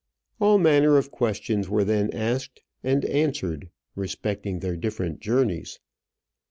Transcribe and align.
All 0.39 0.57
manner 0.57 0.97
of 0.97 1.11
questions 1.11 1.69
were 1.69 1.83
then 1.83 2.09
asked 2.09 2.63
and 2.83 3.05
answered 3.05 3.69
respecting 3.95 4.57
their 4.57 4.75
different 4.75 5.19
journeys. 5.19 5.77